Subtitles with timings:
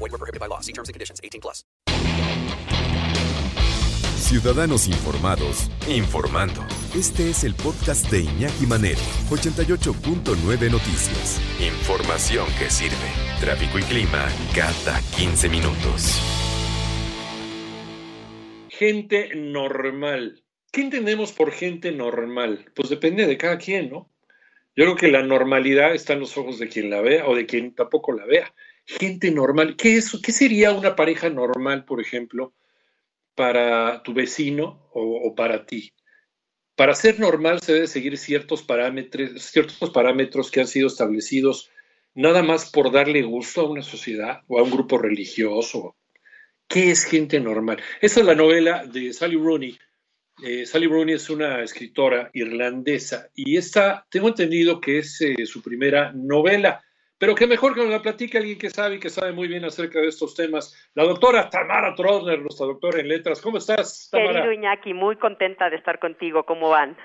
[0.00, 0.60] Void were prohibited by law.
[0.60, 1.20] See terms and conditions.
[1.22, 1.64] 18 plus.
[4.16, 6.64] Ciudadanos informados, informando.
[6.94, 11.40] Este es el podcast de Iñaki Manero, 88.9 Noticias.
[11.58, 13.10] Información que sirve.
[13.40, 16.20] Tráfico y clima cada 15 minutos.
[18.68, 20.44] Gente normal.
[20.70, 22.66] ¿Qué entendemos por gente normal?
[22.74, 24.08] Pues depende de cada quien, ¿no?
[24.76, 27.46] Yo creo que la normalidad está en los ojos de quien la vea o de
[27.46, 28.54] quien tampoco la vea.
[28.98, 29.76] Gente normal.
[29.76, 32.52] ¿Qué, es, qué sería una pareja normal, por ejemplo,
[33.36, 35.92] para tu vecino o, para ti?
[36.74, 41.70] Para ser normal se debe seguir ciertos parámetros, ciertos parámetros que han sido establecidos
[42.14, 45.94] nada más por darle gusto a una sociedad o a un grupo religioso.
[46.66, 47.80] ¿Qué es gente normal?
[48.00, 49.78] Esa es la novela de Sally Rooney.
[50.42, 55.62] Eh, Sally Rooney es una escritora irlandesa y esta, tengo entendido que es eh, su
[55.62, 56.82] primera novela,
[57.20, 59.62] pero que mejor que nos la platique alguien que sabe y que sabe muy bien
[59.66, 60.74] acerca de estos temas.
[60.94, 63.42] La doctora Tamara Trosner, nuestra doctora en letras.
[63.42, 64.40] ¿Cómo estás, Tamara?
[64.40, 66.44] Querido Iñaki, muy contenta de estar contigo.
[66.46, 66.96] ¿Cómo van?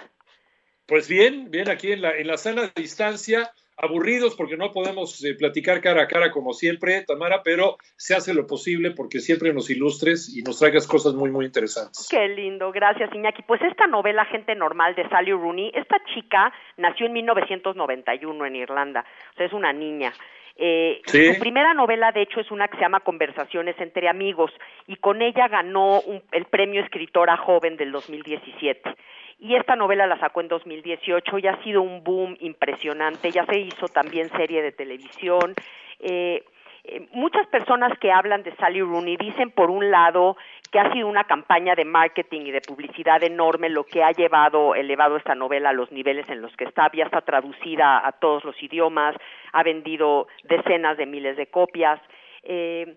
[0.85, 5.35] Pues bien, bien aquí en la, en la sana distancia, aburridos porque no podemos eh,
[5.35, 9.69] platicar cara a cara como siempre, Tamara, pero se hace lo posible porque siempre nos
[9.69, 12.07] ilustres y nos traigas cosas muy, muy interesantes.
[12.09, 13.43] Qué lindo, gracias Iñaki.
[13.43, 19.05] Pues esta novela Gente Normal de Sally Rooney, esta chica nació en 1991 en Irlanda,
[19.33, 20.13] o sea, es una niña.
[20.57, 21.33] Eh, Sí.
[21.33, 24.51] Su primera novela, de hecho, es una que se llama Conversaciones entre amigos
[24.87, 28.95] y con ella ganó un- el premio escritora joven del 2017.
[29.39, 33.31] Y esta novela la sacó en 2018 y ha sido un boom impresionante.
[33.31, 35.53] Ya se hizo también serie de televisión.
[35.99, 36.43] Eh,
[36.87, 40.37] eh, muchas personas que hablan de Sally Rooney dicen, por un lado,
[40.71, 44.75] que ha sido una campaña de marketing y de publicidad enorme lo que ha llevado,
[44.75, 48.43] elevado esta novela a los niveles en los que está, ya está traducida a todos
[48.43, 49.15] los idiomas,
[49.53, 51.99] ha vendido decenas de miles de copias.
[52.43, 52.95] Eh,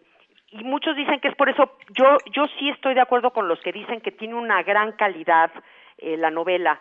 [0.51, 3.61] y muchos dicen que es por eso, yo, yo sí estoy de acuerdo con los
[3.61, 5.51] que dicen que tiene una gran calidad
[5.99, 6.81] eh, la novela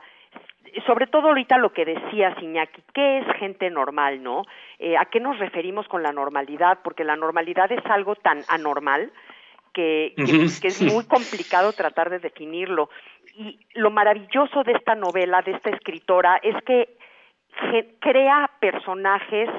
[0.85, 4.44] sobre todo ahorita lo que decía Iñaki, ¿qué es gente normal, no?
[4.79, 6.79] Eh, ¿A qué nos referimos con la normalidad?
[6.83, 9.11] Porque la normalidad es algo tan anormal
[9.73, 12.89] que, que, es muy complicado tratar de definirlo.
[13.35, 16.97] Y lo maravilloso de esta novela, de esta escritora, es que
[17.99, 19.49] crea personajes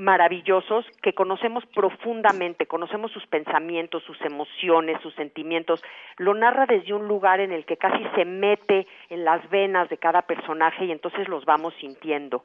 [0.00, 5.82] maravillosos que conocemos profundamente, conocemos sus pensamientos, sus emociones, sus sentimientos,
[6.16, 9.98] lo narra desde un lugar en el que casi se mete en las venas de
[9.98, 12.44] cada personaje y entonces los vamos sintiendo.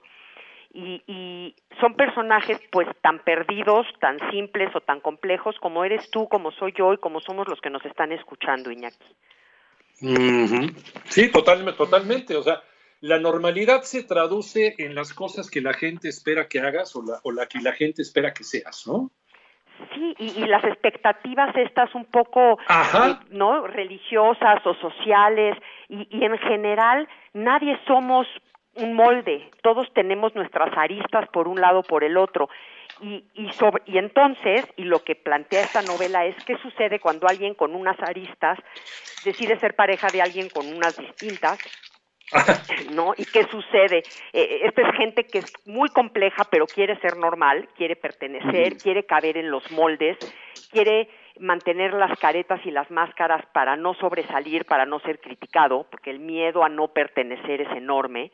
[0.74, 6.28] Y, y son personajes pues tan perdidos, tan simples o tan complejos como eres tú,
[6.28, 9.16] como soy yo y como somos los que nos están escuchando, Iñaki.
[11.06, 12.36] Sí, totalmente, totalmente.
[12.36, 12.62] O sea,
[13.06, 17.20] la normalidad se traduce en las cosas que la gente espera que hagas o la,
[17.24, 19.12] o la que la gente espera que seas, ¿no?
[19.94, 23.68] Sí, y, y las expectativas estas un poco, eh, ¿no?
[23.68, 25.56] Religiosas o sociales,
[25.88, 28.26] y, y en general nadie somos
[28.74, 32.50] un molde, todos tenemos nuestras aristas por un lado por el otro.
[33.02, 37.28] Y, y, sobre, y entonces, y lo que plantea esta novela es qué sucede cuando
[37.28, 38.58] alguien con unas aristas
[39.24, 41.60] decide ser pareja de alguien con unas distintas,
[42.92, 43.14] ¿no?
[43.18, 44.04] ¿Y qué sucede?
[44.34, 49.06] Eh, esta es gente que es muy compleja, pero quiere ser normal, quiere pertenecer, quiere
[49.06, 50.18] caber en los moldes,
[50.72, 51.10] quiere
[51.40, 56.20] mantener las caretas y las máscaras para no sobresalir, para no ser criticado, porque el
[56.20, 58.32] miedo a no pertenecer es enorme.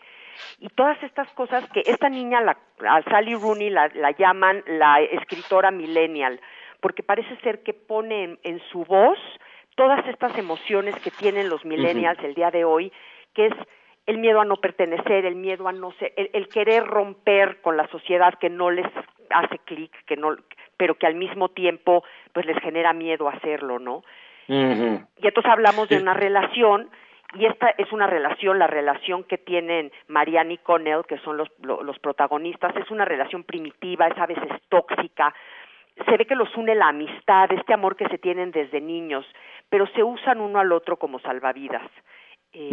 [0.60, 5.02] Y todas estas cosas que esta niña, la, a Sally Rooney, la, la llaman la
[5.02, 6.40] escritora millennial,
[6.80, 9.18] porque parece ser que pone en, en su voz
[9.76, 12.92] todas estas emociones que tienen los millennials el día de hoy,
[13.34, 13.54] que es
[14.08, 17.78] el miedo a no pertenecer, el miedo a no ser, el, el querer romper con
[17.78, 18.88] la sociedad que no les
[19.30, 20.36] hace clic, que no,
[20.78, 22.04] pero que al mismo tiempo
[22.34, 24.04] pues les genera miedo hacerlo, ¿no?
[25.18, 26.90] Y entonces hablamos de una relación
[27.34, 31.48] y esta es una relación, la relación que tienen Marianne y Connell, que son los,
[31.62, 35.34] lo- los protagonistas, es una relación primitiva, es a veces tóxica,
[36.06, 39.26] se ve que los une la amistad, este amor que se tienen desde niños,
[39.70, 41.88] pero se usan uno al otro como salvavidas.
[42.54, 42.70] Eh.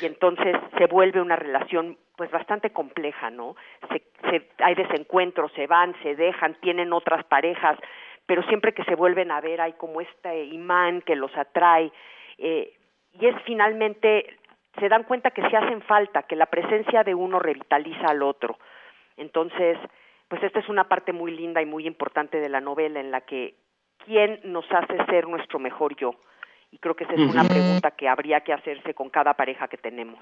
[0.00, 3.56] Y entonces se vuelve una relación pues bastante compleja, ¿no?
[3.90, 7.78] Se, se- hay desencuentros, se van, se dejan, tienen otras parejas,
[8.26, 11.92] pero siempre que se vuelven a ver hay como este imán que los atrae
[12.38, 12.72] eh,
[13.18, 14.38] y es finalmente
[14.80, 18.58] se dan cuenta que se hacen falta, que la presencia de uno revitaliza al otro.
[19.18, 19.76] Entonces,
[20.28, 23.20] pues esta es una parte muy linda y muy importante de la novela en la
[23.20, 23.54] que
[24.04, 26.14] quién nos hace ser nuestro mejor yo.
[26.72, 29.76] Y creo que esa es una pregunta que habría que hacerse con cada pareja que
[29.76, 30.18] tenemos.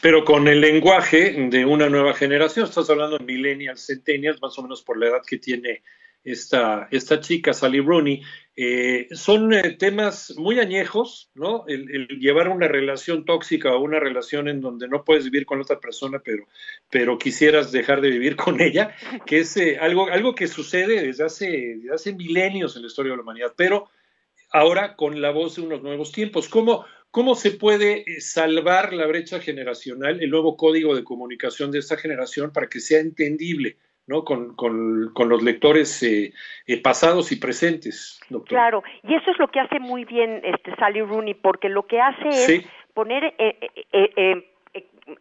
[0.00, 4.62] Pero con el lenguaje de una nueva generación, estás hablando de millennials, centennials, más o
[4.62, 5.82] menos por la edad que tiene
[6.22, 8.22] esta, esta chica, Sally Rooney,
[8.54, 11.64] eh, son eh, temas muy añejos, ¿no?
[11.66, 15.80] El, llevar una relación tóxica o una relación en donde no puedes vivir con otra
[15.80, 16.46] persona, pero,
[16.90, 18.94] pero quisieras dejar de vivir con ella,
[19.26, 23.12] que es eh, algo, algo que sucede desde hace, desde hace milenios en la historia
[23.12, 23.88] de la humanidad, pero
[24.50, 26.48] ahora con la voz de unos nuevos tiempos.
[26.48, 31.96] ¿Cómo, cómo se puede salvar la brecha generacional, el nuevo código de comunicación de esta
[31.96, 33.76] generación para que sea entendible?
[34.06, 34.24] ¿no?
[34.24, 36.32] Con, con, con los lectores eh,
[36.66, 38.48] eh, pasados y presentes, doctor.
[38.48, 42.00] Claro, y eso es lo que hace muy bien este Sally Rooney, porque lo que
[42.00, 44.50] hace es poner eh,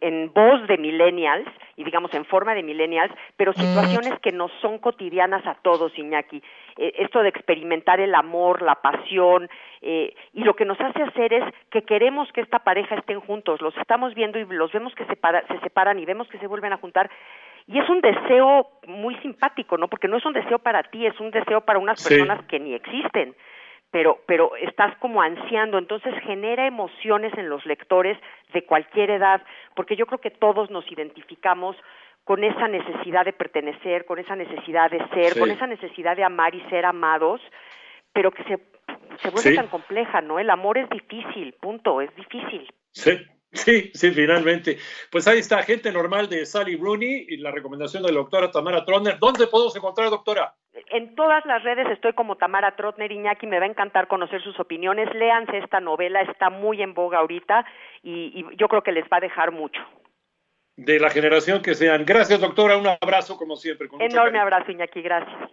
[0.01, 4.79] en voz de millennials y digamos en forma de millennials, pero situaciones que nos son
[4.79, 6.41] cotidianas a todos, Iñaki.
[6.79, 9.49] Esto de experimentar el amor, la pasión,
[9.81, 13.75] y lo que nos hace hacer es que queremos que esta pareja estén juntos, los
[13.77, 16.77] estamos viendo y los vemos que se, se separan y vemos que se vuelven a
[16.77, 17.09] juntar,
[17.67, 19.87] y es un deseo muy simpático, ¿no?
[19.87, 22.73] Porque no es un deseo para ti, es un deseo para unas personas que ni
[22.73, 23.35] existen,
[23.91, 28.17] pero, pero estás como ansiando, entonces genera emociones en los lectores
[28.53, 29.41] de cualquier edad,
[29.75, 31.75] porque yo creo que todos nos identificamos
[32.29, 36.53] con esa necesidad de pertenecer, con esa necesidad de ser, con esa necesidad de amar
[36.53, 37.41] y ser amados,
[38.13, 38.59] pero que se,
[39.19, 40.37] se vuelve tan compleja, ¿no?
[40.37, 42.71] El amor es difícil, punto, es difícil.
[42.91, 43.17] Sí,
[43.51, 44.77] Sí, sí, finalmente.
[45.11, 48.85] Pues ahí está, gente normal de Sally Rooney y la recomendación de la doctora Tamara
[48.85, 49.17] Trotner.
[49.17, 50.53] ¿Dónde podemos encontrar, doctora?
[50.91, 54.59] En todas las redes estoy como Tamara Trotner Iñaki, me va a encantar conocer sus
[54.59, 55.11] opiniones.
[55.15, 57.65] Léanse esta novela, está muy en boga ahorita
[58.03, 59.81] y, y yo creo que les va a dejar mucho.
[60.79, 62.05] De la generación que sean.
[62.05, 62.77] Gracias, doctora.
[62.77, 63.89] Un abrazo, como siempre.
[63.99, 65.01] Enorme abrazo, Iñaki.
[65.01, 65.51] Gracias.